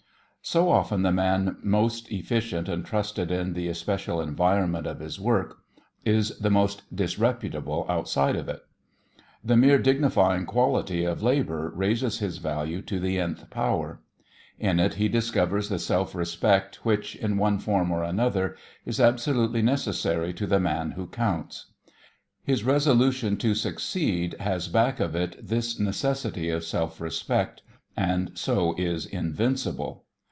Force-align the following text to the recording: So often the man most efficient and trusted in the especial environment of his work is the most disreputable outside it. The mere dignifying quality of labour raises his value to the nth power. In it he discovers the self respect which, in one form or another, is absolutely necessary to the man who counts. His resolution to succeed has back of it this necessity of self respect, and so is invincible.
So 0.43 0.69
often 0.71 1.03
the 1.03 1.11
man 1.11 1.57
most 1.61 2.11
efficient 2.11 2.67
and 2.67 2.83
trusted 2.83 3.29
in 3.29 3.53
the 3.53 3.67
especial 3.67 4.19
environment 4.19 4.87
of 4.87 4.97
his 4.99 5.19
work 5.19 5.57
is 6.03 6.35
the 6.39 6.49
most 6.49 6.81
disreputable 6.93 7.85
outside 7.87 8.35
it. 8.35 8.65
The 9.43 9.55
mere 9.55 9.77
dignifying 9.77 10.47
quality 10.47 11.05
of 11.05 11.21
labour 11.21 11.71
raises 11.75 12.17
his 12.19 12.39
value 12.39 12.81
to 12.81 12.99
the 12.99 13.19
nth 13.19 13.51
power. 13.51 14.01
In 14.57 14.79
it 14.79 14.95
he 14.95 15.07
discovers 15.07 15.69
the 15.69 15.77
self 15.77 16.15
respect 16.15 16.77
which, 16.83 17.15
in 17.15 17.37
one 17.37 17.59
form 17.59 17.91
or 17.91 18.03
another, 18.03 18.57
is 18.83 18.99
absolutely 18.99 19.61
necessary 19.61 20.33
to 20.33 20.47
the 20.47 20.59
man 20.59 20.93
who 20.93 21.05
counts. 21.05 21.67
His 22.43 22.63
resolution 22.63 23.37
to 23.37 23.53
succeed 23.53 24.33
has 24.39 24.67
back 24.67 24.99
of 24.99 25.15
it 25.15 25.35
this 25.39 25.79
necessity 25.79 26.49
of 26.49 26.63
self 26.63 26.99
respect, 26.99 27.61
and 27.95 28.31
so 28.33 28.73
is 28.79 29.05
invincible. 29.05 30.05